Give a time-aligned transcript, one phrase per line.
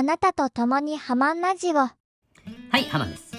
[0.00, 1.76] あなたと共にハマンラジオ。
[1.76, 1.90] は
[2.72, 3.32] い、ハマンです。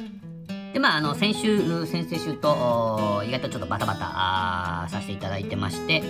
[0.74, 6.04] で、まあ、あの、先週、先々週と、意外とちょっとバタバタさせていただいてまして、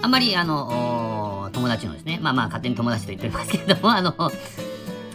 [0.00, 4.30] あんまり、あの、友達のですね、まあまあ、勝手に友達と言っておりますけれども、 あの、ま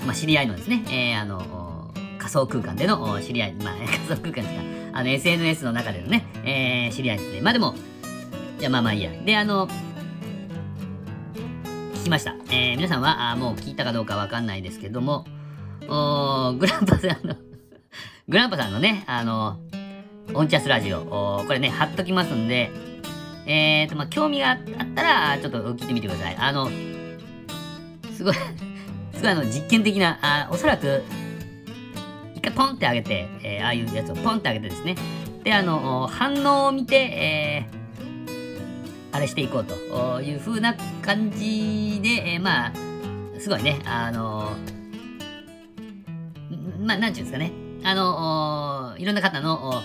[0.10, 1.90] あ、知り合いのですね、えー、あの、
[2.20, 4.62] 仮想空間での知り合い、まあ、 仮想空間ですか、
[4.92, 7.40] あの、SNS の中でのね、えー、知り合いですね。
[7.40, 7.76] まあでも、
[8.60, 9.12] じゃあまあまあいいや。
[9.24, 9.70] で、あの、
[12.06, 12.36] きました。
[12.52, 15.26] えー、皆さんはあもう聞いたかどうかわかんないですけども、
[15.90, 17.36] おグランパさんの
[18.30, 19.60] グランパさんのね、あの、
[20.36, 22.72] オンチャスラジオ、これね、貼っときますんで、
[23.48, 24.58] えーと、まあ、興味があっ
[24.96, 26.36] たら、ちょっと聞いてみてください。
[26.38, 26.70] あの、
[28.16, 28.34] すごい
[29.14, 31.04] すごいあの、実験的な、あおそらく、
[32.36, 34.96] 一回ポンってあげて、えー、ああいうやつをポンってあげてですね。
[35.44, 37.75] で、あの、反応を見て、えー、
[39.16, 42.74] あれしていこうという風な感じで、えー、まあ、
[43.40, 44.52] すごいね、あの
[46.82, 47.54] まあ、なんていうんですかね。
[47.86, 49.82] あの、いろんな方の、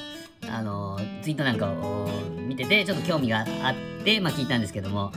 [0.48, 2.08] あの、ツイートなんかを
[2.48, 5.12] 見てて、ちょっと興味があって、まあ聞いたんですけども、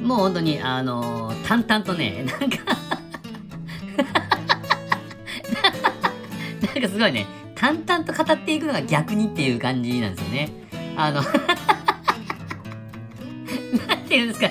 [0.00, 2.58] もう本当に、あの、淡々とね、 なんか
[6.62, 10.50] なんかすごいね、淡々と語っていくのが逆にっていう感じなんですよね。
[10.96, 11.22] あの
[14.16, 14.46] て言うんですか？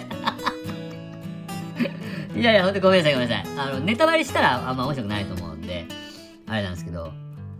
[2.39, 3.45] いやいや、ほんとごめんなさい、ごめんなさい。
[3.57, 5.85] あの、ネタバレしたらあんま面白くないと思うんで、
[6.47, 7.13] あれなんですけど、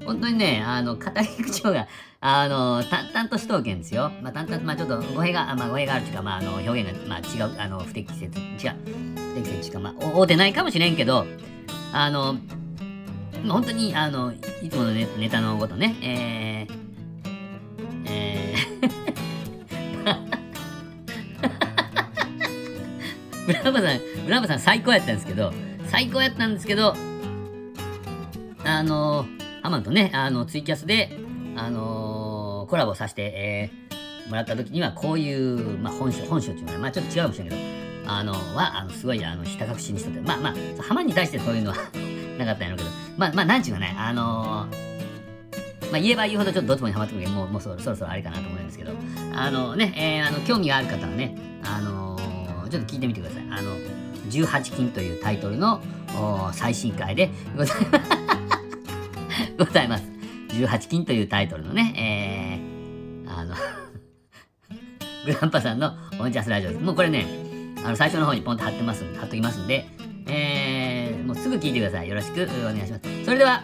[0.06, 1.88] 本当にね、あの、語り口調が、
[2.20, 4.12] あの、淡々としとうけんですよ。
[4.22, 8.76] まあ、淡々と、まあ、ちょっと語弊が、まあ、語弊があるというか、まあ、あの、表現が、まあ、違う、あの、不適切、違う、
[9.34, 11.26] 不適切しか、まあ、おてないかもしれんけど、
[11.94, 12.40] あの、ま
[13.50, 16.85] あ、本当に、あの、いつものネネタのことね、えー、
[23.46, 25.54] ブランバさん、ブランバさん最高やったんですけど、
[25.88, 26.96] 最高やったんですけど、
[28.64, 29.26] あの
[29.66, 31.18] アマンとね、あの、ツイキャスで、
[31.56, 41.78] あの、コラボさせて、えー、もらった時には、こういう、まあ、本性、本性っていうのは、まあ、ちょっと違うかもしれないけど、あの、は、あの、すごい、あの、ひた隠しにしとって、まあまあ、ハマンに対してそういうのは
[42.38, 44.68] なかったんやろうけど、まあ、まあ、なんちゅうかね、あの、
[45.92, 48.92] まあ、言えば言うほどちょっとどつもにハマってくるけど、もう、もうそろそろあれかなと思うんですけど、
[49.34, 51.95] あのね、えー、あの、興味がある方はね、あの、
[52.76, 53.44] ちょっと聞いてみてください。
[53.50, 53.78] あの、
[54.30, 55.82] 18金というタイトルの
[56.52, 59.56] 最新回でございます。
[59.58, 60.04] ございます。
[60.50, 62.60] 18金というタイトルのね、
[63.26, 63.56] えー、あの
[65.26, 66.84] グランパさんのオンジャスラジオです。
[66.84, 67.26] もうこれね、
[67.86, 69.88] あの、最初の方にポンと貼ってます、貼っときますんで、
[70.28, 72.10] えー、もうすぐ聞いてください。
[72.10, 73.26] よろしくお願いします。
[73.26, 73.64] それでは、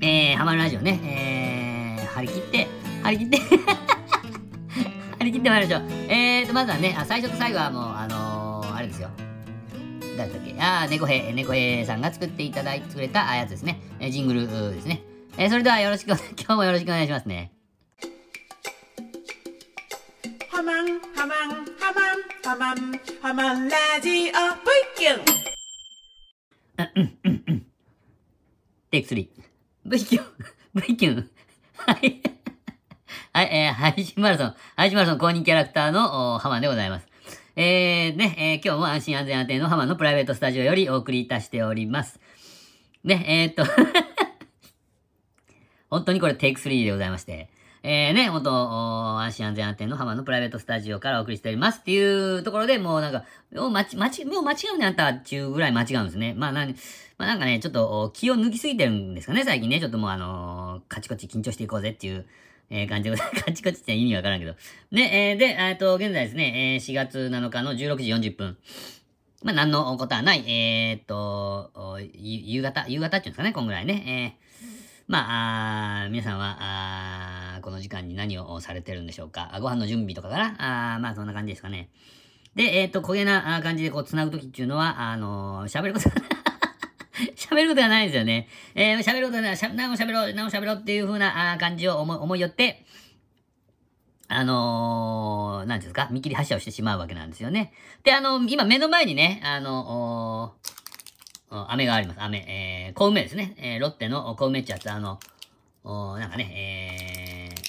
[0.00, 2.66] えー、ハマるラジオね、えー、張り切って、
[3.04, 3.38] 張り切って
[5.18, 5.90] 張り切ってまいりましょう。
[6.08, 7.82] えーと、まずはね、あ最初と最後はもう、
[10.16, 10.54] 誰だっけ？
[10.60, 13.80] ああ、猫兵、猫兵さんが作っていただいてくれたやつですね。
[14.00, 15.02] えジングルですね。
[15.38, 17.52] えそれではよろしく、 今日もよろしくお願いしますね。
[20.50, 24.30] ハマン、ハマン、ハマン、ハマン、ハマンラジオ、ブイ
[24.96, 25.40] キュン
[26.96, 27.66] うんうんうん。
[28.90, 29.28] テイク3。
[29.86, 30.24] ブイキュン、
[30.74, 31.30] ブイキュン。
[31.76, 32.20] はい。
[33.32, 37.06] はい、えー、配信マラソン、配信マラソン公認キャラクターのハマンでございます。
[37.56, 42.20] えー、ね、えー、今日も安心安全安定の浜のプライベートスタジオよりお送りいたしております。
[43.02, 43.64] ね、えー、っと
[45.90, 47.48] 本当にこれテイク3でございまして、
[47.82, 48.52] えー、ね、元、
[49.20, 53.96] 安心安全安定の浜のプライベートスタジオからお送りしておりますっていうところでもうなんか、もう間違、
[54.26, 56.34] もう間違うねあんたっていうぐらい間違うんですね。
[56.34, 56.72] まあな、ま
[57.18, 59.80] あなんかね、ちょっと気を抜きすぎてるんですかね、最近ね。
[59.80, 62.26] ちょっともうあのー、カチコチ緊張していこうぜっていう、
[62.70, 63.44] えー、感じでございます。
[63.44, 64.54] カチコチって意味わからんけど。
[64.92, 68.56] で、えー、で、えっと、現在ですね、えー、4月7日の16時40分。
[69.42, 70.44] まあ、何のことはない。
[70.48, 71.72] えー、っと、
[72.14, 74.38] 夕方、夕方っていうんですかね、こんぐらいね。
[74.38, 79.50] えー、まあ、あ皆さんは、あこの時間に何をされてるんでしょうか。
[79.60, 81.88] ご飯の準備とかかなあまあ、そんな感じですかね。
[82.54, 86.16] で、えー、っと、焦げな感じでこう、繋ぐときっていうのは、あの喋ることが
[87.36, 88.48] 喋ることがないですよね。
[88.74, 92.84] えー、喋ることがない、何も喋ろう、何も喋ろうっていう風な感じを思思いよって、
[94.28, 97.72] あのー、なんですか、見切り発車をしてしまうわけなんですよね。
[98.04, 102.22] で、あのー、今目の前にね、あのー、飴があります。
[102.22, 102.38] 飴。
[102.46, 103.54] えー、小梅ですね。
[103.58, 105.18] えー、ロッテの小梅ってやつ、あの、
[105.82, 107.60] おなんかね、えー、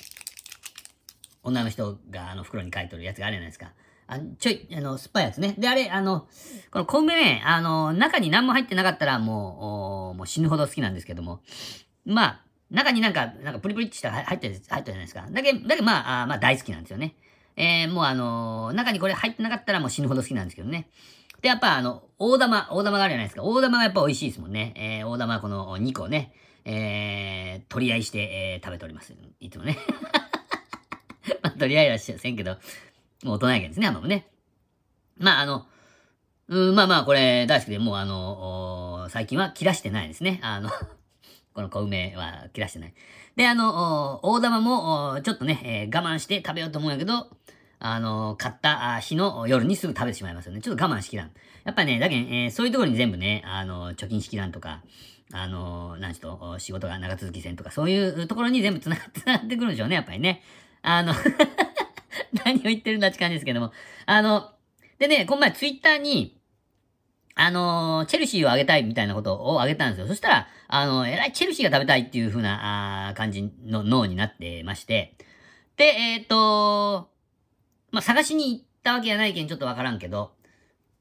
[1.44, 3.71] 女の人があの袋に書いてるやつがあるじゃないですか。
[4.12, 5.56] あちょい、あの、酸っぱいやつね。
[5.58, 6.28] で、あれ、あの、
[6.69, 11.40] この昆布ね、あの、中に何も入ってなかったらもう、もう死ぬほど好きなんですけども。
[12.06, 15.25] まあ、中になんか、なんかプリプリってした入ってる、入ってるじゃないですか。
[15.31, 17.16] だけど、だけどまあ、あまあ大好きなんですよね。
[17.56, 20.90] えー、もうあの中にこれ入ってなかったらもう死ぬほど好きなんですけどね。
[21.42, 23.44] で、やっぱあの、大玉、大玉があるじゃないですか。
[23.44, 24.74] 大玉がやっぱ美味しいですもんね。
[24.75, 26.34] えー、大玉この2個ね、
[26.66, 29.14] えー、取り合いして、えー、食べております。
[29.40, 29.78] いつもね。
[31.42, 32.57] まあ、取り合いはしませんけど、
[33.25, 34.27] 大人やけんですね、ハマもね。
[35.18, 35.65] まあ、あの、
[36.47, 40.39] うん、まあまあ、これ大好きで、もうあの、最近は切らしてないですね。
[40.44, 40.69] あの
[41.53, 42.94] この小梅は切らしてない。
[43.35, 47.29] で、あの、大玉も、ちょっとね、えー、我慢して食べようと思うんやけど、
[47.79, 50.62] あの、買った日の夜にすぐ食べてしまいますよね。
[50.62, 51.31] ちょっと我慢しきらん。
[51.63, 54.81] やっぱね、だけん、えー、そういうところに全部ね、あの、貯金しきらんとか、
[55.33, 60.44] あの、なんちょっと仕事が長続きせんとか、そういうところに全部繋がって、繋がってくるんでしょうね、やっぱりね。
[60.81, 61.13] あの
[62.45, 63.72] 何を言ってるんだって感じですけども。
[64.06, 64.51] あの、
[65.00, 66.38] でね、この前ツイッターに、
[67.36, 70.07] あのー、チェルシーをあげたいみたいなことをあげたんですよ。
[70.07, 75.16] そしたら、あの、えらいチェルシーが食べたいっていう風な、あ感じの脳になってまして。
[75.78, 77.10] で、えっ、ー、と
[77.92, 80.31] まあ、探しに行ったわけじゃないけんちょっとわからんけど、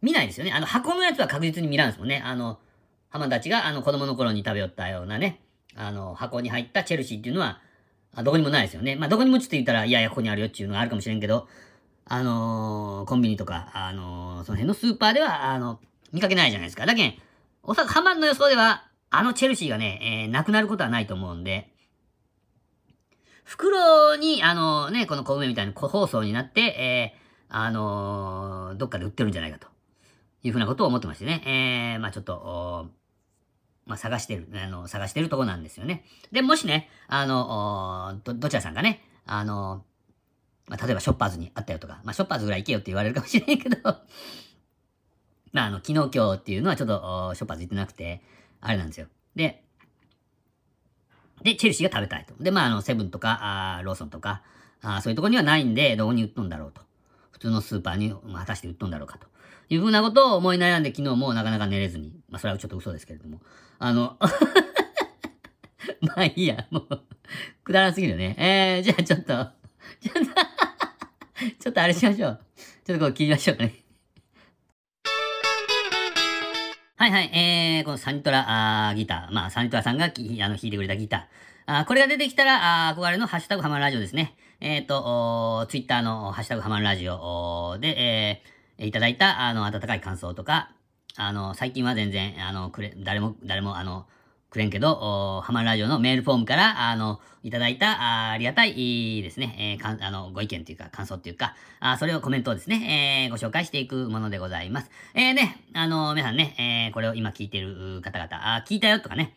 [0.03, 0.53] 見ないですよね。
[0.53, 2.23] あの、箱のやつは確実に見らんすもんね。
[2.25, 2.59] あの、
[3.11, 5.41] 浜たちがあの子供の頃に食べよったようなね、
[5.77, 7.61] あの、箱に入ったチェルシーっていうのは、
[8.15, 8.97] あどこにもないですよね。
[8.97, 11.49] まあ、どこにもちょっと言ったら、いやいや、ここにあるよっていうのがあるかもしれんけど、
[12.07, 15.81] あのー、コンビニとか、あのー、その辺のスーパーでは、あの、
[16.13, 16.87] 見かけないじゃないですか。
[16.87, 17.15] だけん、
[17.63, 21.73] おそらくハマンの予想では、あのチェルシーがね、えー、なくなることはないと思うんで、
[23.45, 29.71] 袋に、あのね、この小梅みたいに個包装になって、えー、あのー、どっかで売ってるんじゃないかと。
[30.43, 31.43] いうふうなことを思ってましてね。
[31.95, 32.89] えー、まあちょっと、
[33.91, 36.05] まあ探してる、あの、探してるとこなんですよね。
[36.31, 39.85] で、もしね、あの、ど、どちらさんがね、あの、
[40.69, 43.77] まあ例えばショッパーズにあったよとか、まあショッパーズぐらい行けよって言われるかもしれないけど
[45.53, 48.23] まああの、昨日今日っていうのはちょっと、ショッパーズ行ってなくて、
[48.61, 49.09] あれなんですよ。
[49.35, 49.65] で、
[51.43, 52.41] で、チェルシーが食べたいと。
[52.41, 54.43] で、まあ、あの、セブンとか、あローソンとか、
[54.83, 56.83] あそういうとこにはないんで、どこに売っとんだろうと。
[57.33, 59.27] 普通のスーパーに、まあ、果たして売っとんだろうかと。
[59.71, 62.13] いうふうなことを思い悩んで昨日もなかなか寝れずに。
[62.29, 63.41] まあ、それはちょっと嘘ですけれども。
[63.83, 64.19] あの
[66.03, 67.03] まあいいや、もう
[67.65, 68.37] くだらすぎるね。
[68.39, 70.51] えー、じゃあちょっと、ちょっと
[71.59, 72.41] ちょっとあれしましょう。
[72.85, 73.75] ちょっとこう切りましょうかね。
[76.97, 79.35] はいはい、えー、このサニトラあギター。
[79.35, 81.79] まあ、サニトラさんがきあの弾いてくれたギター。
[81.81, 84.35] あこれが出てきたら、あ憧れのハッシュタグハマるラジオですね。
[84.61, 90.73] えっ、ー、と、ツイッターのハッシュタグハマるラジオで、えー、いただいた、あの、温かい感想とか、
[91.17, 94.07] あの、最近は全然、あの、くれ、誰も、誰も、あの、
[94.51, 104.91] くれんけど、ハマるラジオのメールフォームから、あの、いただいた、あありがたいですね、えー、かん、あの、ご意見というか、感想というか、あそれをコメントをですね、えー、ご紹介していくものでございます。
[105.15, 109.37] えー、ね、あの、皆さんね、えー、これを今聞いてる方々、あ聞いたよとかね、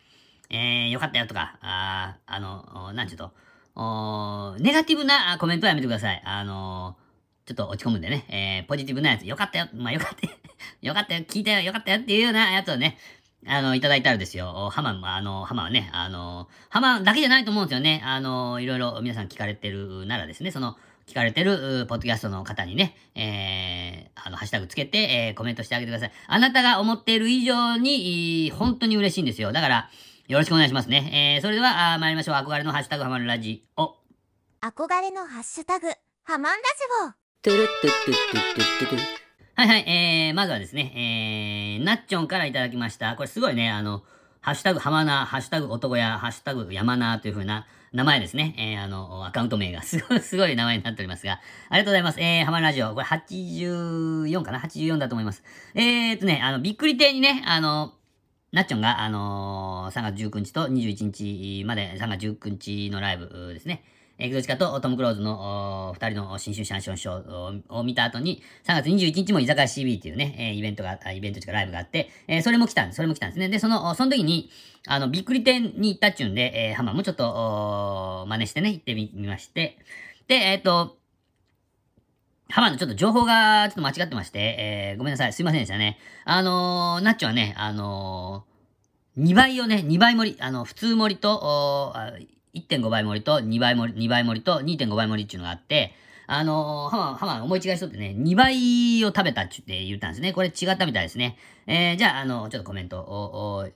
[0.49, 3.31] えー、よかったよとか、ああの、なんちゅうと、
[3.75, 6.21] おネガティブなコメントはやめてください。
[6.25, 6.95] あの
[7.45, 10.33] ちょっと落ち込むんでね、えー、ポジティブなやつ、よかったよ、まあよかったよ、
[10.81, 12.97] よかったよ、聞いたよ、よかったよっていうようなやつをね、
[13.45, 18.01] あの、いただいたらですよ、ハマン、あの、ハマはね、あの、ハマだけじゃないと思うんですよね。
[18.05, 26.11] あの、いろいろ皆さん聞かれてるならですね、その、聞かれてる、ポッドキャストの方にね、えー、あの、ハッシュタグつけて、えー、コメントしてあげてください。
[26.27, 29.51] あなたが思っている以上に、本当に嬉しいんですよ。
[29.51, 29.89] だから、
[30.27, 31.35] よろしくお願いしますね。
[31.35, 32.35] えー、それでは、あ参りましょう。
[32.35, 33.95] 憧れのハッシュタグハマるラジオ。
[34.61, 35.87] 憧れのハッシュタグ、
[36.23, 37.22] ハマンラジオ。
[37.43, 38.99] トゥルットゥトゥトゥトゥトゥ
[39.55, 40.93] はいはい、えー、まずはですね、
[41.77, 43.17] えー、なっちょんからいただきました。
[43.17, 44.01] これすごいね、あの、
[44.39, 48.55] ハッシュタグ浜名、ハッシュタグ男や、ハッシュタグ山名という風な名前ですね。
[48.57, 52.21] えー、あの、アカウント名がすごい、すごい名前になっておりますが、ありがとうございます。
[52.21, 55.43] えー、浜ラジオ、これ84かな ?84 だと思います。
[55.75, 57.91] えーとね、あの、びっくり亭にね、あの、
[58.53, 63.83] なっちょんが、あのー、3月19日と21日まで、3月19日のライブですね。
[64.19, 72.97] エクゾチカとトム・クローズの二人の新春シャンションショーを見た後に、3月21日も居酒屋 CB っていうね、えイベントが、イベントというかライブがあって、えそれも来たんです。
[72.97, 73.49] それも来たんですね。
[73.49, 74.51] で、その、その時に、
[74.87, 79.79] あの、びっくり店に行ったっちゅうんで、えー、ハマもちょっと、真似してね、行ってみまして、
[80.27, 80.97] で、えっ、ー、と、
[82.49, 85.33] ハマのちょっと情報がちょっと間違ってまして、えー、ごめんなさい。
[85.33, 85.97] すいませんでしたね。
[86.23, 91.93] あのー、ナッチョはね、あのー、2倍をね、2倍盛り、あの、普通盛りと、
[92.53, 95.93] 1.5倍盛りと2倍盛り、2倍盛りと2.5倍盛りっていうのがあって、
[96.27, 100.33] あのー、ハマ、ハマ思い違いしとってね、2倍を食べたって言ったんですね。
[100.33, 101.37] これ違ったみたいですね。
[101.67, 103.67] えー、じゃあ、あの、ちょっとコメントを、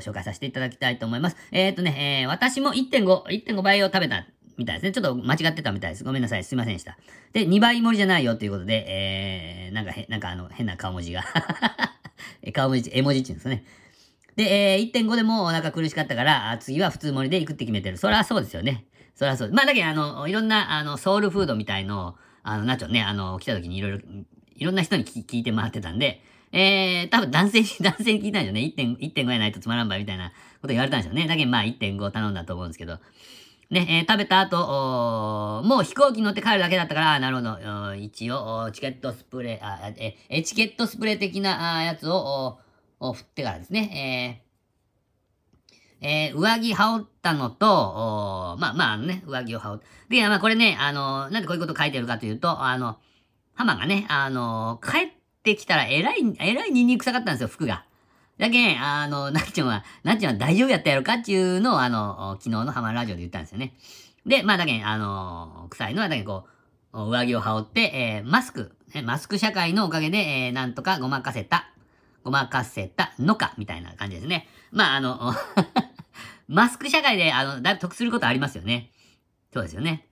[0.00, 1.36] 紹介させていただきたいと思います。
[1.52, 4.26] えっ、ー、とね、えー、私も1.5、1.5倍を食べた
[4.56, 4.92] みたいですね。
[4.92, 6.04] ちょっと間違ってたみたいです。
[6.04, 6.44] ごめんなさい。
[6.44, 6.98] すいませんでした。
[7.32, 11.22] で、2倍盛りじゃないよということで、えー、なんかへ、なんかあの、変な顔文字が
[12.52, 13.64] 顔文字、絵文字っていうんですかね。
[14.36, 17.96] で、えー、1.5でもお腹苦しかったから、次は普通盛りで行くって決めてる。
[17.96, 18.86] そりゃそうですよね。
[19.14, 19.52] そりゃそう。
[19.52, 22.16] まあ、だけど、あの、いろんな、あの、ソウルフードみたいの
[22.46, 23.98] あの、ナチョね、あの、来た時にいろいろ、
[24.54, 28.72] いろんな人に聞いて回ってたんで、えー、多分男性に、 男性に聞いたんでしょうね。
[29.00, 31.26] 1.5やないとつまらんばいみたいなこと言われたんでしょうね。
[31.26, 33.00] だけどまあ1.5頼んだと思うんですけど。
[33.68, 42.60] ね、えー食べた後、おーもう飛行機乗って帰るだけだったから、なるほど、一応、チケットスプレー、あ、え、エチケットスプレー的なあやつを、
[43.00, 44.46] おーお振ってからですね、えー
[46.00, 50.16] えー上着羽織ったのと、まあまあね、上着を羽織って。
[50.16, 52.98] で、まあこれね、あのなんでこういうこと書いてるかというと、あの、
[53.54, 55.08] ハマがね、あの帰っ
[55.42, 57.86] てきたらえらい、えらいニンニク臭かったんですよ、服が。
[58.38, 63.72] だけん、あの、なっちゃんは、なっちゃんは大丈夫やったやろかっていうのを、あの、昨日のハマラジオで言ったんですよね。
[64.26, 66.44] で、まあだけん、あの、臭いのはだけんこ
[66.92, 71.70] う、上着を羽織って、えーマスク、マスク社会のおかげで、えーなんとかごまかせた、
[72.26, 74.48] ごまかせたのか、みたいな感じですね。
[74.72, 75.32] まあ、あの、
[76.48, 78.90] マスク社会で、あの、だいぶ得することありますよね。
[79.52, 80.08] そうですよね。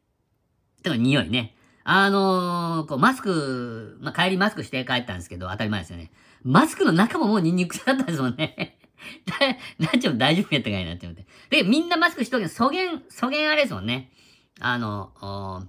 [0.85, 1.57] てか、匂いね。
[1.83, 6.13] あのーこう、マスク、まあ、帰りマスクして帰ったんですけど、当たり前ですよね。
[6.45, 8.79] マスクの中ももうニンニク臭かったですもんね。
[9.81, 11.27] なっちゃん大丈夫やったかいなって思って。
[11.51, 14.13] で、みんなマスクしとけど、そげん、そげんあれですもんね。
[14.61, 15.67] あの、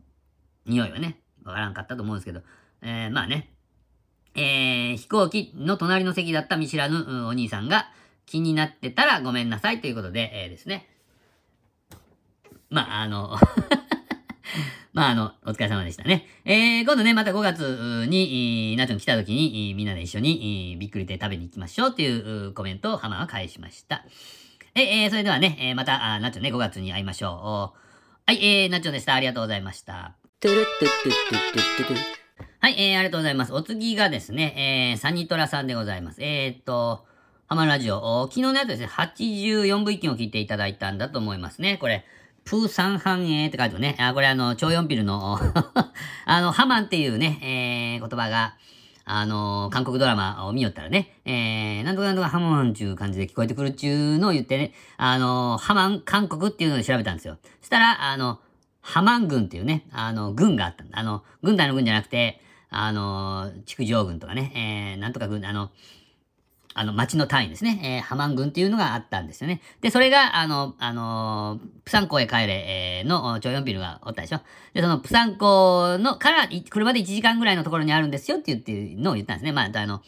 [0.68, 2.42] 匂いはね、わからんかったと思うんですけど、
[2.84, 3.55] えー、まあね。
[4.36, 7.90] えー、飛行機の隣の席だった見知らぬお兄さんが
[8.26, 10.88] 気になってたらごめんなさいということで、えー、ですね。
[12.70, 13.38] まあ、あの、
[14.94, 16.28] まあ、あの、お疲れ様でしたね。
[16.46, 24.06] えー、今度ね、また5月に、えーナチョン来た時に、みんなで一緒に、びっくり亭食べに行きましょうっていうコメントを浜は返しました。
[24.74, 27.80] ええーそれではね、えーまた、あナチョンね、5月に会いましょう。
[28.26, 29.14] はい、えー、ナチョンでした。
[29.14, 30.16] ありがとうございました。
[30.40, 32.25] トゥルットゥットゥットゥットゥ
[32.60, 33.54] はい、えー、ありがとうございます。
[33.54, 36.22] お次がですね、えー、サニトラさんでございます。
[36.22, 37.06] えーっと、
[37.48, 41.78] ハマラジオ、昨日のやつですね、84部域を聞いていただいたんだと思いますね。
[41.78, 42.06] これ、
[42.44, 43.96] プーサンハンエーって書いてあるね。
[44.00, 45.40] あ、これあの、超四ピルの、
[46.26, 48.56] あの、ハマンっていうね、えー、言葉が、
[49.06, 57.38] あの、韓国ドラマを見よったらね、えー、なんとかなんとかハマンちゅう感じで聞こえてくるっちゅうのを言ってね、あの、ハマン韓国っていうので調べたんですよ。
[57.62, 58.40] そしたら、あの、
[58.86, 61.00] ハマン軍っていうね、あの、軍があったんだ。
[61.00, 62.40] あの、軍隊の軍じゃなくて、
[62.70, 65.72] あの、築城軍とかね、えー、なんとか軍、あの、
[66.76, 67.82] あの、町の単位ですね。
[67.84, 69.60] えー、ハマン軍っていうのがあったんですよね。
[69.82, 74.42] で、それが、あの、あのープサン港へ帰れ、えーの、チョヨンピルがおったでしょ。
[74.74, 79.52] で、その、プサン港の、から、い車で1時間ぐらいのところにあるんですよって言っていうのを言ったんですね。
[79.52, 80.04] まあ、あの、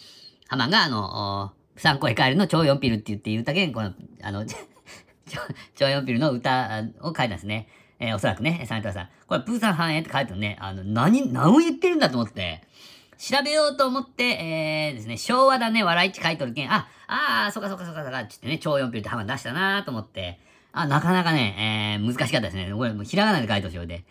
[0.50, 5.40] ハマンが、あの、プサン港へ帰るのチョヨンピルって言って言ったけん、この、あの、 チョ
[5.74, 7.68] チョヨンピルの歌を書いたんですね。
[8.00, 9.10] えーおそらくね、サニトラさん。
[9.28, 10.58] これ、プーさん繁栄って書いてるね。
[10.60, 12.64] あの、何、何を言ってるんだと思って。
[13.18, 20.40] 調べようと思って、えー、ですね、昭和だね、笑いって書いとるけん、あ、ああ、そっかそっかそっかそっか、つってね、超四ピルってハマ出したなーと思って、
[20.72, 22.72] あ、なかなかね、えー、難しかったですね。
[22.72, 24.06] これ、もうひらがなで書いとしようで。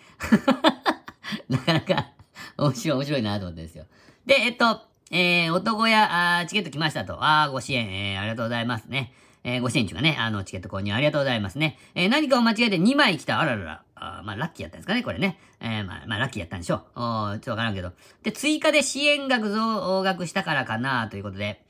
[1.48, 2.08] なかなか、
[2.56, 3.84] 面白い、面白いなと思ってですよ。
[4.26, 7.18] で、えっと、えー、男や、あチケット来ましたと。
[7.20, 9.12] あー、ご支援、えー、ありがとうございますね。
[9.48, 11.78] えー、ご支援中がね、あの、チケット購入ありがとうございますね。
[11.94, 13.38] えー、何かを間違えて2枚来た。
[13.38, 13.82] あららら。
[13.94, 15.38] あまあ、ラッキーやったんですかね、これね。
[15.60, 16.78] えー、まあ、まあ、ラッキーやったんでしょう。
[16.96, 17.92] おちょっとわからんけど。
[18.24, 21.64] で、追加で支援額増額したからかな、ということで。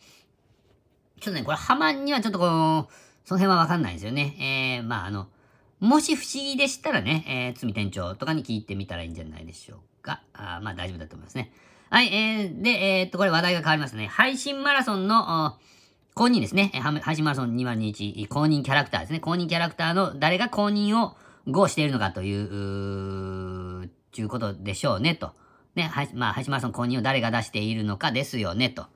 [1.21, 2.88] ちょっとね、これ、ハマンにはちょっとこの、
[3.26, 4.78] その辺はわかんないですよね。
[4.80, 5.28] えー、まあ、あの、
[5.78, 10.23] もし不思議でしたらね、えー、つみ店長とかに聞いてみたらいいんじゃないでしょうか。
[10.33, 11.52] あまあ、大丈夫だと思いますね。
[11.90, 14.06] はい、えー、で、えーっと、これ話題が変わりますね。
[14.06, 15.59] 配信マラソンの、
[16.18, 16.70] 公認ですね。
[16.73, 19.20] えーは配信マラソン2021公認キャラクターですね。
[19.20, 21.14] 公認キャラクターの誰が公認を
[21.46, 25.32] 合しているのかという、うちゅうことでしょうね、と。
[25.75, 28.87] ね、はい、まあ、配信マラソン公認を誰が出しているのかですよね、と。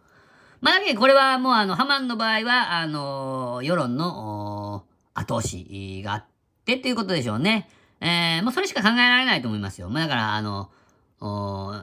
[0.62, 6.24] まあ、だけどこれはもうあの、ハマンの場合は、あの世論の、後押しがあっ
[6.64, 7.68] てっていうことでしょうね。
[8.00, 9.90] えー、もうそれしか考えられないと思いますよ。
[9.90, 10.70] まあ、だから、あの、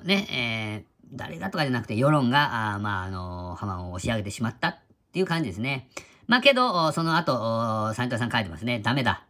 [0.03, 4.79] ね、えー、誰がとかじゃなくて世論が、あまあ、あのハマンを押し上げてしまった
[5.17, 5.89] ていう感じですね。
[6.27, 8.79] まあけど、その後、おサニトラさん書いてますね。
[8.79, 9.23] ダメだ。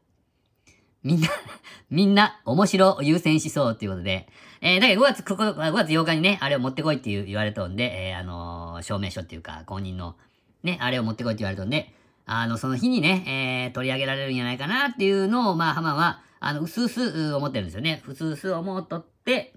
[1.01, 1.29] みんな、
[1.89, 4.27] みんな、面白優先しそうっていうことで。
[4.59, 10.15] えー、だけど5月9日、5月8日にね、あれを持ってこいっていう言われとんで、えー、あのー証明書っていうか、公認の、
[10.63, 11.93] ね、あれを持ってこいって言われとんで、
[12.25, 13.23] あの、その日にね、
[13.67, 18.03] えー、取り上げられるんじゃないかなっていうのを、まあ、ハマンは、あの、うすうす思ってるんですよね。
[18.05, 19.53] うすうす思っとって、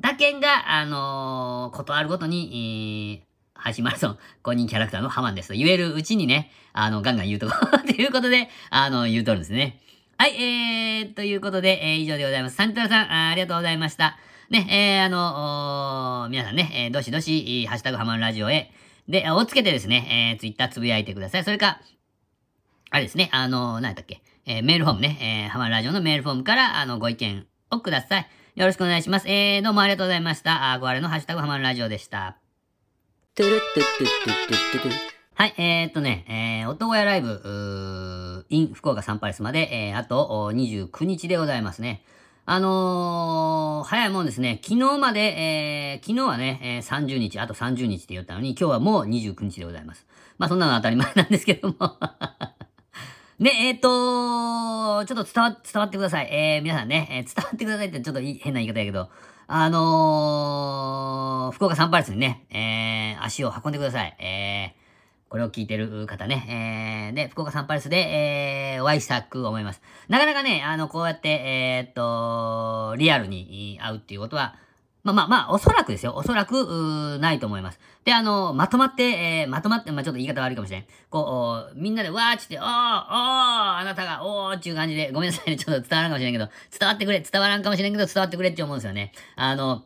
[0.00, 3.29] だけんが、あのー、ことあるごとに、えー
[3.60, 9.78] 配信マラソン公認キャラクターのハマンですと言えるうちにね、あの、ガンガン言うとこ っていうことで、あの、言うとるんですね。
[10.18, 12.56] はい、えー、ということで、えー以上でございます。
[12.56, 14.18] サンタラさん、ありがとうございました。
[14.50, 18.70] ね、えー、あの、皆さんね、えーどしどし、ハッシュタグハマンラジオへ、
[19.08, 21.44] で、をつけてですね、えー、ツイッターつぶやいてください。
[21.44, 21.80] それか、
[22.90, 28.28] あれですね、あの、何やったっけ、えーメールフォームね、えー、ハマンラジオのメールフォームから、あの、ご意見をください。
[28.56, 29.28] よろしくお願いします。
[29.28, 30.72] えー、どうもありがとうございました。
[30.72, 32.36] あごあれのハッシュタグハマンラジオでした。
[33.40, 34.92] トゥルットゥトゥトゥトゥトゥ
[35.32, 42.04] はい、えー、っとね、えー、男屋ライブ、うー in 福岡サンパレスまで、えー、あと29日でございますね。
[42.44, 44.60] あのー、早いもんですね。
[44.62, 50.04] 昨日まで、えー、昨日はね、えー、30日、あと30日って言ったのに、今日はもう29日でございます。
[50.36, 51.96] まあそんなの当たり前なんですけども。
[53.40, 56.28] ね、えっ、ー、とちょっと伝わ、伝わってください。
[56.30, 59.08] えー、皆さんね、えー、伝わってくださいってちょっと変な言い方やけど、
[59.52, 64.16] あのー、福岡サンパレスにね、えー、足を運んでください。
[64.20, 67.96] えー、これを聞いてる方ね、えー、で、福岡サンパレスで、
[68.76, 69.82] えー、お会いしたく思います。
[70.06, 74.54] なかなかね、あの、こうやって、えー、っと、リアルに会うっていうことは、
[75.02, 76.14] まあまあまあ、おそらくですよ。
[76.14, 77.80] おそらく、ないと思います。
[78.04, 80.84] で、あの、まとまって、えー、まとまって、まあちょっと言い方悪いかもしれん。
[81.08, 89.12] こう、みんなでわーっちって、おー、おー、あなたが、おーっていう感じで、ごめんなさいね、ちょっと伝わらんかもしれんけど、伝わってくれ、伝わらんかもしれんけど、伝わってくれって思うんですよね。
[89.36, 89.84] あの、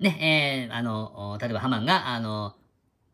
[0.00, 2.54] ね、えー、あの、例えばハマンが、あの、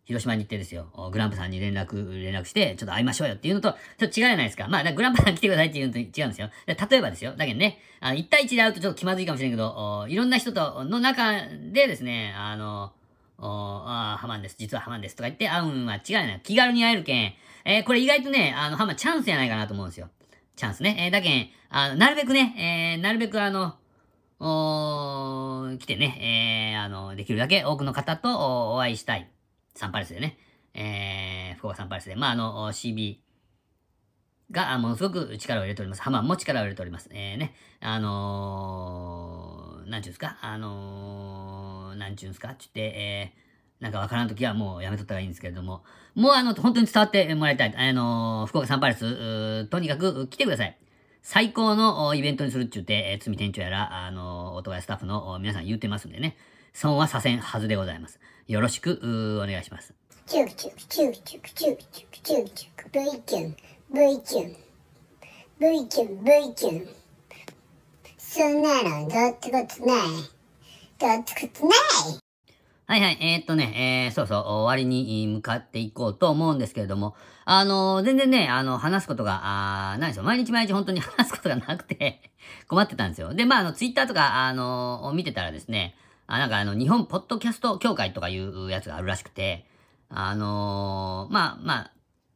[0.06, 4.68] 広島に行ってですよ、グランプさんに連絡、連絡して、ちょっと会いましょうよっていうのと、ちょっと違うじゃないですか。
[4.68, 6.48] まあ、グランプさん来てくださいっていうのと違うんですよ。
[6.66, 7.34] 例えばですよ。
[7.36, 11.32] だけどね、あ1対1で会うとちょっと気まずいかもしれんけど、いろんな人との中
[11.72, 12.92] でですね、あの、
[13.38, 14.56] ああ、ハマンです。
[14.58, 15.16] 実はハマンです。
[15.16, 16.40] とか言って会うんは違うない。
[16.42, 17.34] 気軽に会えるけん。
[17.64, 20.08] えー、これ意外とね、あの、ハマンチャンスやないかなと思うんですよ。
[20.54, 20.96] チャンスね。
[21.00, 23.74] えー、だけん、あの、なるべくね、えー、なるべくあの、
[24.38, 29.28] おー来てね、えー、あの、できるだけ多くの方とお会いしたい。
[29.76, 30.38] サンパレスでね。
[30.78, 33.16] えー、福岡サンパレスで、まあ、あの、CB
[34.50, 36.02] が、ものすごく力を入れております。
[36.02, 37.08] ハマンも力を入れております。
[37.12, 45.82] えー、ね、あのー、なんちゅうんすか、あのー、なんちゅうんすか、ちゅって、えー、なんかわからんときはもうやめとったらいいんですけれども、
[46.14, 47.74] もうあの、本当に伝わってもらいたい。
[47.74, 50.76] あの、福岡サンパレス、とにかく来てください。
[51.22, 56.36] 最高のイベントにするっちゅうて、えー、罪店長やら、あのー、音がスタッフの皆さん言ってますんでね、
[56.76, 58.20] 損はさせんはずでございます。
[58.48, 59.00] よろしく、
[59.42, 59.94] お願いします。
[60.26, 63.56] チュクチュクチュクチュクチュクチュクチュクチュク V キュン
[63.94, 64.56] V キュン
[65.58, 66.88] V キュン V キュン
[68.18, 70.06] そんなのどっちことない
[70.98, 72.18] どっちことない
[72.88, 79.40] はいはい、えー、っとね、えー、そうそう、終わりに向かっていこうと思うんですけれども、あのー、全然ね、あの、話すことが、
[79.94, 80.24] あないですよ。
[80.24, 82.20] 毎日毎日本当に話すことがなくて
[82.68, 83.32] 困ってたんですよ。
[83.32, 85.96] で、まあ、あの、ツイッターとか、あのー、見てたらですね、
[86.26, 89.66] あ、なんかあの、日本ポッドキャスト協会とかいうやつがあるらしくて、
[90.08, 91.90] あのー、まあまあ、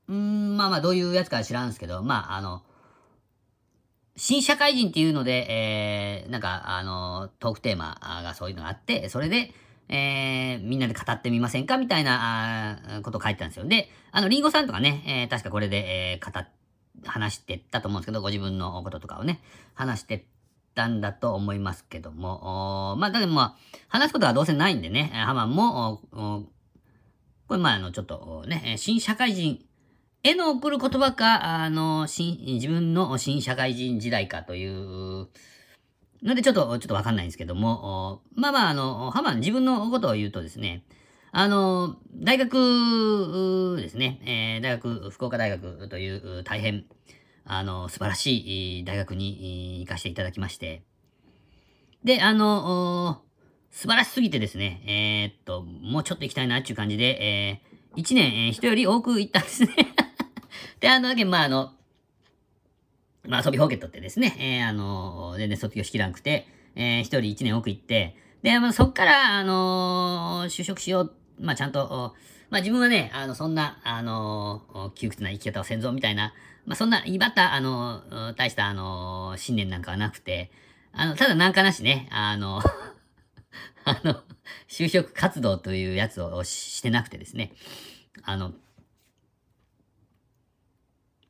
[0.09, 2.63] うん、まあまあどういうやつか知らんすけど、まああの、
[4.17, 9.53] 新社会人っていうので、えー、なんかあの、トークテーマがそういうのがあって、それで、
[9.89, 13.65] えー、みんなで語ってみませんかみたいなあこと書いてたんですよ。
[13.65, 16.47] で、あの、リンゴさんとかね、えー、確かこれで、えー、語、
[17.07, 19.41] 話してったと思うんですけど、ご自分のこととかをね、
[19.75, 20.23] 話してっ
[20.75, 26.01] たんだと思いますけども、まあ、だけどまあ、話すことはどうせないんでね、ハマンも、
[27.49, 29.65] これ、まあ、あの、ちょっとね、新社会人
[30.23, 35.29] への送る言葉か、あの、新、自分の新社会人時代かという
[36.23, 40.85] ので、ちょっと、ちょっとわかんないんですけども、まあまあ、あの、ハマン自分のことを言うとですね、
[41.33, 46.85] あの、大学ですね、えー、大学、福岡大学という大変、
[47.45, 50.83] あの、素晴らしい大学に行かせていただきまして、
[52.05, 53.23] で、あの、
[53.71, 59.75] 素晴らしすぎてですね、えー、っと、もうちょっと行きたいなっていう感じで、えー、1年、えー、人より多く行ったんですね。
[60.81, 61.73] で、あの、だけまあ、あの、
[63.29, 72.15] まあ、遊びほうけとってですね、えー、あの、全然卒業しきらんくて、えー、一人一年多く行って、で、まあ、そっから、あの、就職しよう、まあ、ちゃんと、
[72.49, 76.33] まあ、自分はね、あの、そんな、あの、窮屈な生き方をせんぞ、みたいな、
[76.71, 78.01] まあ、そんな、いばった、あの、
[78.37, 80.53] 大した、あの信念なんかはなくて、
[80.93, 82.63] あの、ただなんかなしね、あの
[83.85, 84.23] あの、
[84.69, 87.55] 就職活動というやつをしてなくてですね、
[88.23, 88.55] あの、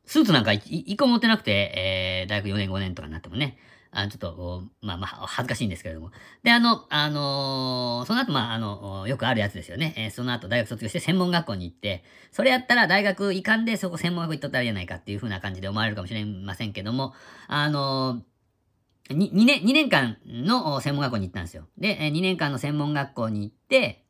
[0.04, 3.56] スーツなんか一個持ってなくて、えー、大学4年5年とかになってもね、
[3.92, 6.12] あちょっと、まあまあ、恥ずかしいんですけれども。
[6.44, 9.94] で、あの、あのー、その後、まあ、あの、よくあるやつですよね。
[9.96, 17.14] えー、その後、大学卒業して専門学校に行って、それやったら大学行かんで、そこ専門学校行っとったらいいじゃないかっていう風な感じで思われるかもしれませんけども、
[17.48, 21.66] あのー、2, 2年、2年間の専門学校に行ったんですよ。
[21.76, 24.04] で、2年間の専門学校に行って、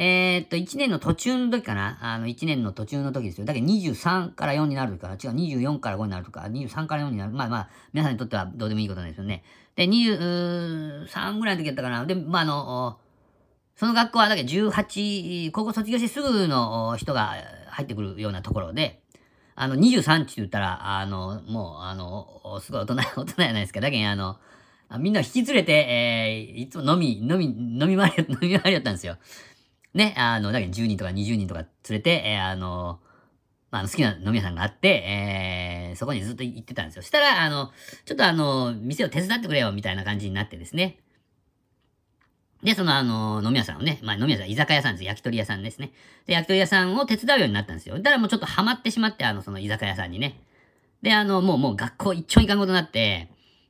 [0.00, 1.98] えー、っと、1年の途中の時かな？
[2.00, 3.44] あの、1年の途中の時ですよ。
[3.44, 7.32] だけど23から4になるから、違う、24から5になるとか、23から4になる。
[7.32, 9.42] まあまあ、皆さんにとってはどうでもいいことなんですよね。
[9.74, 12.06] で、23ぐらいの時やったかな？
[12.06, 12.98] で、まあ、あの、
[13.74, 17.34] その学校はだけど18、高校卒業してすぐの人が
[17.70, 19.02] 入ってくるようなところで、
[19.56, 23.80] あの、23って言ったら、あの、もう、あの、すごい大人、 大人やないですか。
[23.80, 24.36] だけど、あの、
[25.00, 29.16] みんな引き連れて、えー、いつも飲み、飲み、飲み回り、飲み回りやったんですよ。
[29.98, 33.00] ね、あの、だけど10人とか20人とか連れて、えーあの、
[33.70, 37.02] まあ、好きな飲み屋さんがあって、えーそこにずっと行ってたんですよ。
[37.02, 37.72] したら、あの、
[38.04, 41.00] ちょっとあの、店を手伝ってくれよ、みたいな感じになってですね。
[42.62, 45.04] で、そのあの、飲み屋さんをね、まあ飲み屋さん、居酒屋さんです。
[45.04, 45.92] 焼き鳥屋さんですね。
[46.26, 47.96] で、焼き鳥屋さんを手伝うようになったんですよ。
[47.96, 50.40] だからもうちょっとハマってしまって、あの、その居酒屋さんにね。
[51.02, 53.28] で、あの、もう、もう学校一丁いかんことになって、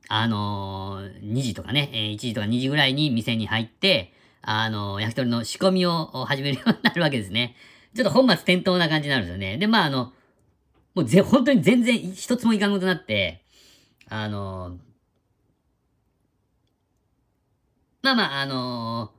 [0.08, 4.12] あのー、2時とかね、え1時とか2時ぐらいに店に入って、
[4.42, 7.56] あの焼き鳥の仕込みを始めるようになるわけですね。
[7.94, 9.58] ちょっと本末転倒な感じになるんですよね。
[9.58, 10.12] で、まあ、あの、
[10.94, 13.42] もうぜ、本当に全然一つもいかんことなって、
[14.08, 14.78] あの
[18.02, 19.18] まあまあ、あのー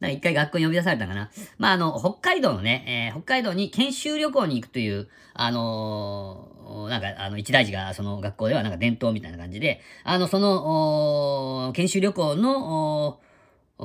[0.00, 1.30] なんか一回学校に呼び出されたかな。
[1.58, 13.20] まあ、あの、北海道のね、えー北海道に研修旅行に行くという、あのーなんか、あの、一大事が、その学校ではなんか伝統みたいな感じで、あの、その、研修旅行の、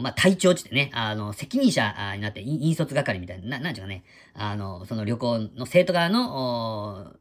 [0.01, 4.03] まあ、隊長っつってね、あの、責任者になって、引率係みたいな、ななんちゅうかね、
[4.33, 7.13] あの、その旅行の生徒側の、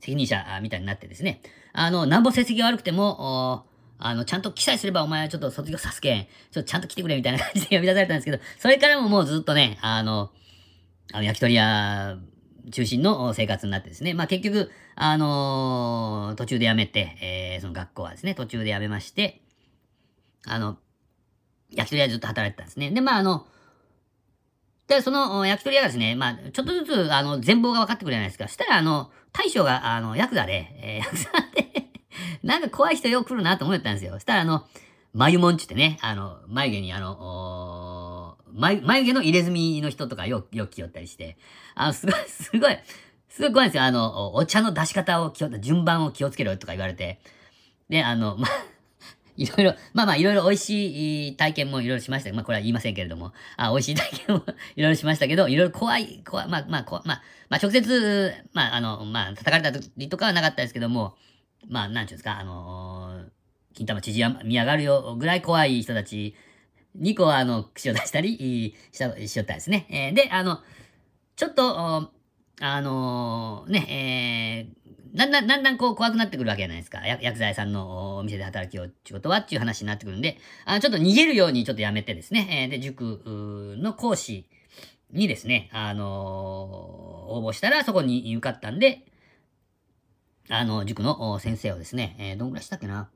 [0.00, 1.40] 責任者みたいになってですね、
[1.72, 3.64] あの、なんぼ成績が悪くても、
[3.98, 10.30] あの、ちゃんと記載すればお前はちょっと卒業さすけん、ちょっとちゃんと来てくれみたいな感じで呼び出されたんですけど、それからももうずっとね、あの、
[11.12, 12.18] あの焼き鳥屋
[12.70, 19.42] 中心の生活になってですね、まあ結局、あのー途中で辞めて、えーその学校はですね、途中で辞めまして、
[20.46, 20.78] あの、
[21.74, 22.90] 焼き鳥屋でずっと働いてたんですね。
[22.90, 23.46] で、まああの、
[24.88, 28.48] で、その焼き鳥屋がですね、まあ、ちょっとずつ、あの、全貌が分かってくるじゃないですか。
[28.48, 31.86] したら、あの、大将が、あの、ヤクザで、えー ヤクザで、
[32.42, 34.18] なんか怖い人よく来るなと思ったんですよ。
[34.18, 34.66] したら、あの、
[35.14, 41.38] 眉文ちってね、あの、眉毛に、あの、お眉眉毛の入れ墨の人とかよ、よく来よったりして、
[41.74, 42.78] あの、すごい、すごい、
[43.28, 43.84] すごい怖いんですよ。
[43.84, 47.20] あの、おお茶の出し方を気を、順番を気をつけろとか言われて。
[47.88, 48.50] で、あの、まあ、
[49.36, 52.32] いろいろ、まあまあ、いろいろ美味しい体験もいろいろしました。
[52.32, 54.44] まあ、これは言いませんけれども、あ美味しい体験も
[54.76, 61.16] いろいろしましたけど、いろいろ怖い、怖い、まあまあ、まあ、まあ、直接、まあ、あの、まあ、叩かれたりとかはなかったですけども、
[61.68, 63.24] まあ、なんちゅうんですか、あの
[63.74, 66.34] 金玉縮み上がるよぐらい怖い人たち
[66.94, 69.86] に、こう、あの、口を出したりした、しよったんですね。
[69.88, 70.60] えーで、あの、
[71.36, 72.10] ちょっと、
[72.60, 77.06] あのね、えーだんだん、だんだんこう怖くなってくるわけじゃないですか。
[77.06, 84.46] 薬剤さんのお店で働きようってことはっていう話になってくるんで、あちょっと逃げるようにちょっとやめてですね、えーで、塾の講師
[85.12, 89.06] にですね、あのー応募したらそこに受かったんで、
[90.50, 93.10] あの、塾の先生をですね、えーどんぐらいしたっけな。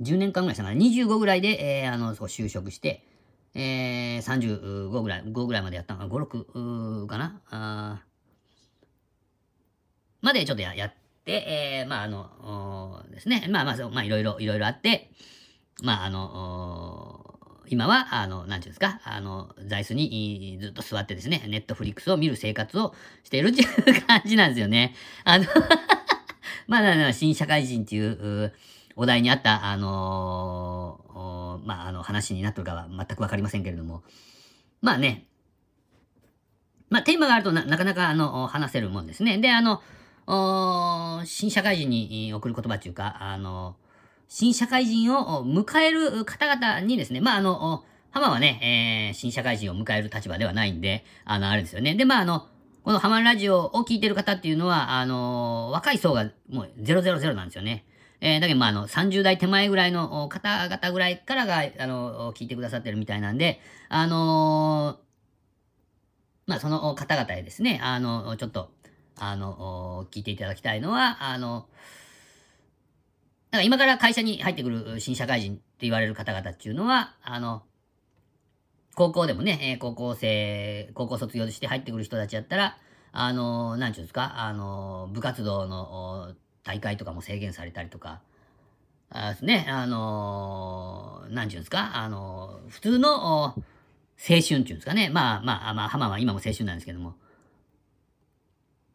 [0.00, 0.76] 10年間ぐらいしたかな。
[0.76, 3.06] 25ぐらいで、えーあの、そこ就職して、
[3.54, 6.06] えー、35ぐらい、5ぐらいまでやったのか。
[6.06, 7.42] 5、6かな。
[7.50, 8.02] あ
[10.22, 10.92] までちょっとやっ
[11.24, 13.46] て、えーまあ、あの、ですね。
[13.50, 15.10] まあまあ、まあ、いろいろ、いろいろあって、
[15.82, 24.94] まあ、あの、今は、あの、なんていうんですか、あの、座椅子にずっと座ってですね、ネットフリックスを見る生活をしているっていう感じなんですよね。
[25.24, 25.44] あの、
[26.68, 28.52] まあ、なな新社会人っていう
[28.94, 34.02] お題にあった、あのまあ、あの、話になってるかは全くわかりませんけれども、
[34.80, 35.26] まあね、
[36.88, 39.38] まあ、テーマがあるとなかなか、あの、話せるもんですね。
[39.38, 39.82] で、あの、
[40.26, 43.76] 新社会人に送る言葉っていうか、あの、
[44.28, 51.94] 新社会人を迎える方々にですね、まあ、あの、浜はね、えー新社会人を迎える立場ではないんで、あの、あれですよね。
[51.94, 52.48] で、まあ、あの、
[52.82, 57.84] このハマラジオを聞いてる方っていうのは、あの、若い層がもう000なんですよね。
[58.20, 64.98] えーだけど、まあ、あの、30代手前ぐらいの方々ぐらいからが、あの、聞いてくださってるみたいなんで、あの
[66.46, 68.70] まあ、その方々へですね、あの、ちょっと、
[69.18, 71.66] あの、聞いていただきたいのは、あの、
[73.50, 77.62] なんか今から会社に入ってくる新社会人って言われる方々っていうのは、あの、
[78.94, 82.76] 高校でもね、え高校生、高校卒業して入ってくる人たちやったら、
[83.12, 88.20] あの、なんちゅうんですか、あの、部活動の大会とかも制限されたりとか、
[89.08, 93.54] あですね、あの、なんちゅうんですか、あの、普通の青
[94.26, 97.14] 春っていうんですかね、まあまあ、まあ、浜は今も青春なんですけども、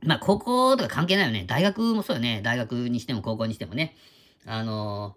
[0.04, 1.46] まあ、高校とか関係ないよね。
[1.48, 2.42] 大学もそうよね。
[2.44, 3.96] 大学にしても高校にしてもね。
[4.46, 5.16] あの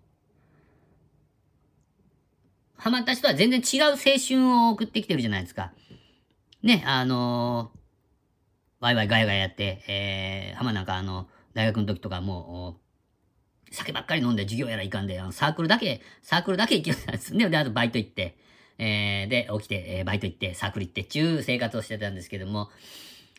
[2.76, 5.72] ハマった人は全然違う青春を送ってきてるじゃないですか。
[6.62, 7.72] ね、あの
[8.80, 12.78] ワイワイガヤガヤやって、えー、浜なんかあの、大学の時とかも
[13.70, 17.48] う、酒ばっかり飲んで授業やらいかんで、あのサークルだけ、サークルだけ行きよったんですね。
[17.48, 18.36] で、あとバイト行って、
[18.76, 22.68] えー、で、起きて、えーバイト行って、サークル行って、ちゅう生活をしてたんですけども、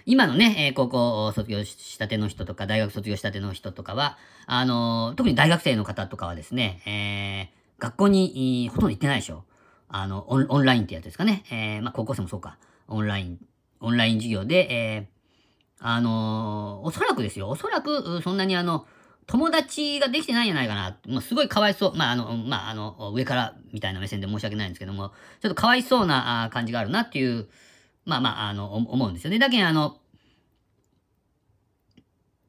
[0.06, 9.44] 今のね、え高校卒業したての人とか、大学卒業したての人とかは、あの特に大学生の方とかはですね、えー学校に、ほとんど行ってないでしょ。
[9.90, 11.44] あの、オンラインってやつですかね。
[11.52, 12.58] えー、まあ、高校生もそうか。
[12.88, 13.40] オンライン、
[13.80, 15.06] オンライン授業で、えー、
[15.80, 18.86] あのおそらくですよ、おそらく、そんなにあの、
[19.28, 20.98] 友達ができてないんじゃないかな。
[21.08, 21.96] もうすごいかわいそう。
[21.96, 25.10] まあ、あの、まあ、あの、上からみたいな目線で申し訳ないんですけども、
[25.42, 27.48] ちょっとかわいそうな感じがあるなっていう、
[28.06, 29.40] まあまあ、あの、思うんですよね。
[29.40, 29.98] だけど、あの、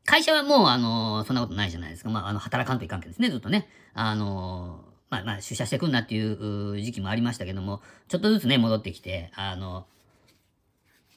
[0.04, 2.10] 会社はもう、あの、そんなことないじゃないですか。
[2.10, 3.68] まあ、あの、働かんといかんけですね、ずっとね。
[3.94, 9.86] あの、まあまあ、出社してくんなっていう時期もありましたけども、ちょっとずつね、戻ってきて、あの、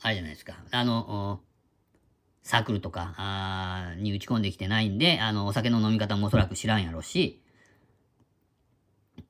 [0.01, 0.55] あれじゃないですか。
[0.71, 1.41] あの、
[2.43, 7.41] サークルとかあに打ち込んできてないんで、あの、お酒の飲み方もおそらく知らんやろうし、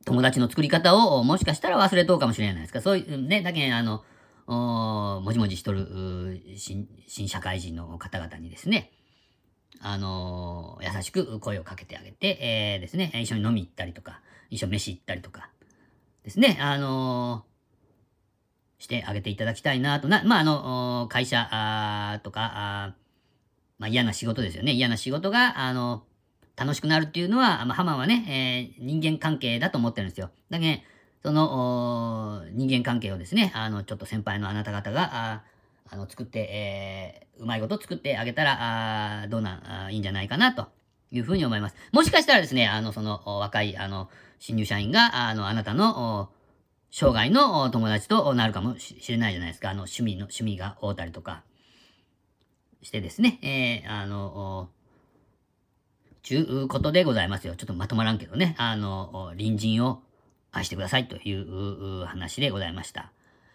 [0.06, 2.82] 友達の作り方をもしかしたら忘れとうかもしれないですか。
[2.82, 4.04] そういう、ね、だけあの、
[4.55, 8.91] もじもじしとる新社会人の方々にですね、
[9.81, 15.49] あのー優しく声をかけてあげて、えーですね、一緒に飲み行ったりとか、一緒に飯行ったりとか、
[16.23, 17.49] ですね、あのー
[18.81, 22.95] してあげていただきたいなと、な、まあ、あの、会社とか、あ
[23.77, 24.71] まあ、嫌な仕事ですよね。
[24.71, 26.03] 嫌な仕事が、あの、
[26.55, 30.31] 楽しくなるっていうのは、まあ、ハマはね、えー人間関係だと思ってるんですよ。
[30.49, 30.81] だけど、
[31.23, 35.43] その、人間関係をですね、あの、ちょっと先輩のあなた方が、あ
[35.91, 40.67] あの、作って、えーうまいこと作ってあげたら、あどうなん、あいいんじゃないかな、と
[41.10, 41.75] いうふうに思います。
[41.93, 46.29] もしかしたらですね、あの、その、若い、あの、新入社員が、あの、あなたの、
[46.91, 49.69] 生涯の友達となるかもしれないじゃないですか。
[49.69, 51.43] あの、趣味の、趣味が合うたりとか、
[52.82, 54.69] してですね、えーあの、
[56.23, 57.55] ちゅうことでございますよ。
[57.55, 58.55] ちょっとまとまらんけどね。
[58.58, 60.01] あの、隣人を
[60.51, 63.12] 愛してくださいというう話でございました。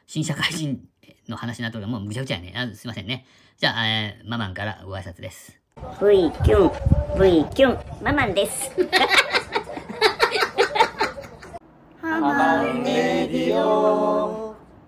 [0.07, 0.87] 新社会人
[1.29, 2.55] の話になっとるもうむちゃくちゃやね。
[2.57, 3.27] あすいませんね。
[3.57, 5.59] じゃあ、えーママンからご挨拶です。
[6.01, 6.73] V キュン
[7.21, 8.95] V キュンママンです今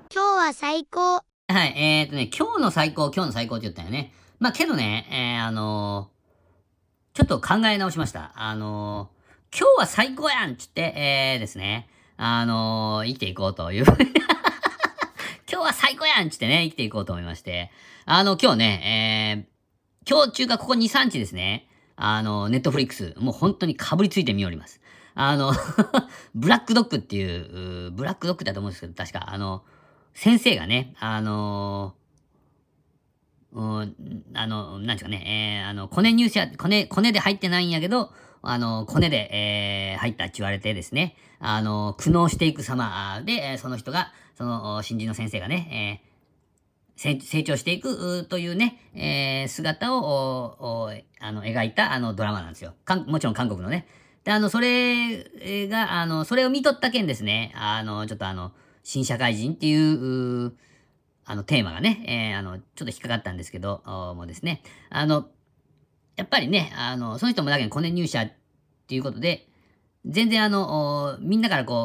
[0.08, 1.16] 日は最高。
[1.48, 4.12] はい、えーとね、今日の最高、今日の最高って言ったよね。
[4.38, 6.16] まあ、けどね、えー、あのー
[7.14, 8.32] ちょっと考え直しました。
[8.34, 13.84] あのー今日は最高やんっつって、えーですね、あのー生きていこうという。
[15.50, 17.70] 今日は最高やんっつってね、生きていこうと思いまして。
[18.04, 19.46] あの、今日ね、
[20.04, 24.80] えー、今日中かここ2、3日ですね、あの、ネットフリックス、もう本当にかぶりついてみおります。
[25.14, 25.52] あの、
[26.34, 29.64] ブラックドッグっていう、ブラックドッグだと思うんですけど、確か、あの、
[30.14, 31.94] 先生がね、あの
[33.52, 33.96] うん、
[34.34, 46.16] あの、なんですかね、えー、あの、コネ入社、コネ、コネで入ってないんやけど、あの、コネで、えー、入ったって言われてですね、あの、苦悩していく様で、その人が、その、新人の先生がね、えー
[46.98, 52.72] 成長していくというね、えー姿を、おおあの、描いた、あの、ドラマなんですよ。
[52.86, 53.86] かんもちろん韓国のね。
[54.24, 60.54] で、あの、それが、あの、それを見とったけんですね、あの、ちょっとあの、新社会人っていう、
[61.26, 63.82] あの、テーマがね、えーあの、ちょっと引っかかったんですけど、
[64.16, 65.28] もですね、あの、
[66.16, 68.30] やっぱりね、あの、その人もだけど、コネ入社っ
[68.86, 69.48] ていうことで、
[70.06, 71.76] 全然あの、みんなからこう、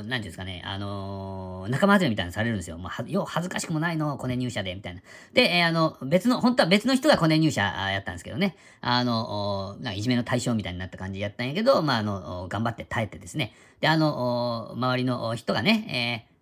[0.00, 2.78] おなんていうんですかね、あの仲間外れみたいなのされるんですよ。
[2.78, 5.02] もう、よ恥ずかしくもないの、コネ入社で、みたいな。
[5.32, 13.52] で、えーあの、別の、本当は別の人がコネ入社やったんですけどね、あの、なんかいじめの対象みたいになった感じやったんやけど、まあ、あの、頑張って耐えてですね。
[13.80, 16.36] で、あの、周りの人がね、えー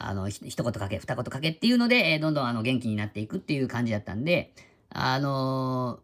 [0.00, 4.52] あの、一言かけ、二言かけっていうので、えーどんどんあの、元気になっていくっていう感じだったんで、
[4.90, 6.00] あの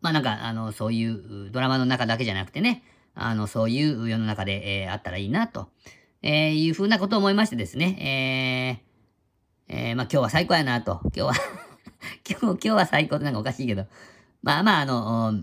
[0.00, 2.82] まあなんか、あの、そういうドラマの中だけじゃなくてね、
[3.14, 5.68] あの、そういう世の中で、えーあったらいいな、と、
[6.22, 8.82] えーいうふうなことを思いましてですね、
[9.68, 11.00] えーえーまあ今日は最高やな、と。
[11.04, 11.34] 今日は
[12.28, 13.86] 今日、今日は最高ってなんかおかしいけど、
[14.42, 15.42] まあまあ、あの、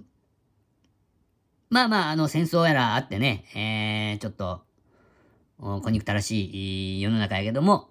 [1.70, 4.64] まあまあ、あの、戦争やらあってね、えーちょっと、
[5.60, 7.90] お小憎たらしい世の中やけども、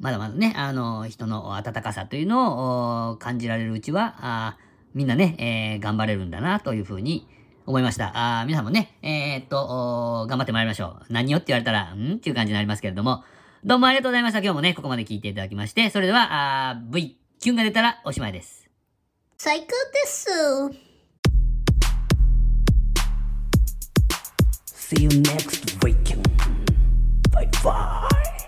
[0.00, 4.58] まだまだね、あの、人の温かさというのを感じられるうちは、あ
[4.94, 7.26] みんなね、えー頑張れるんだな、というふうに
[7.66, 8.40] 思いました。
[8.40, 11.12] あー皆さんもね、えーっと、お頑張ってまいりましょう。
[11.12, 12.14] 何をって言われたら、ん？
[12.14, 13.24] っていう感じになりますけれども、
[13.64, 14.40] どうもありがとうございました。
[14.40, 18.68] 今日もね、ここまで聞いていただきまして、それでは、あー V、キュンが出たらおしまいです。
[19.38, 19.72] 最高で
[20.06, 20.28] す。
[24.66, 26.22] See you next weekend.
[27.30, 28.41] Bye bye.